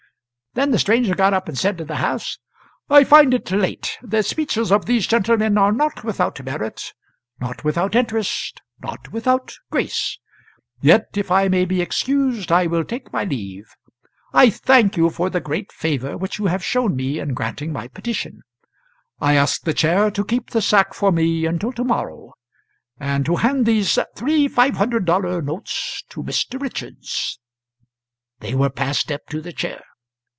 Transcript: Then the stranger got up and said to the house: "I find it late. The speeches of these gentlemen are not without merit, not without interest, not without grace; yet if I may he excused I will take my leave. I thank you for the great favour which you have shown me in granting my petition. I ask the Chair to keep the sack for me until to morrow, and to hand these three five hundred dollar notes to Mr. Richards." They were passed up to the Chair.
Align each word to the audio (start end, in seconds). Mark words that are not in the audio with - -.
Then 0.53 0.71
the 0.71 0.79
stranger 0.79 1.15
got 1.15 1.33
up 1.33 1.47
and 1.47 1.57
said 1.57 1.77
to 1.77 1.85
the 1.85 1.95
house: 1.95 2.37
"I 2.89 3.05
find 3.05 3.33
it 3.33 3.49
late. 3.51 3.97
The 4.01 4.21
speeches 4.21 4.69
of 4.69 4.85
these 4.85 5.07
gentlemen 5.07 5.57
are 5.57 5.71
not 5.71 6.03
without 6.03 6.43
merit, 6.43 6.91
not 7.39 7.63
without 7.63 7.95
interest, 7.95 8.61
not 8.81 9.13
without 9.13 9.55
grace; 9.69 10.19
yet 10.81 11.07
if 11.15 11.31
I 11.31 11.47
may 11.47 11.65
he 11.65 11.81
excused 11.81 12.51
I 12.51 12.67
will 12.67 12.83
take 12.83 13.13
my 13.13 13.23
leave. 13.23 13.73
I 14.33 14.49
thank 14.49 14.97
you 14.97 15.09
for 15.09 15.29
the 15.29 15.39
great 15.39 15.71
favour 15.71 16.17
which 16.17 16.37
you 16.37 16.47
have 16.47 16.65
shown 16.65 16.97
me 16.97 17.17
in 17.17 17.33
granting 17.33 17.71
my 17.71 17.87
petition. 17.87 18.41
I 19.21 19.35
ask 19.35 19.61
the 19.61 19.73
Chair 19.73 20.11
to 20.11 20.25
keep 20.25 20.49
the 20.49 20.61
sack 20.61 20.93
for 20.93 21.13
me 21.13 21.45
until 21.45 21.71
to 21.71 21.83
morrow, 21.85 22.33
and 22.99 23.25
to 23.25 23.37
hand 23.37 23.65
these 23.65 23.97
three 24.17 24.49
five 24.49 24.75
hundred 24.75 25.05
dollar 25.05 25.41
notes 25.41 26.03
to 26.09 26.21
Mr. 26.21 26.61
Richards." 26.61 27.39
They 28.41 28.53
were 28.53 28.69
passed 28.69 29.13
up 29.13 29.27
to 29.29 29.39
the 29.39 29.53
Chair. 29.53 29.85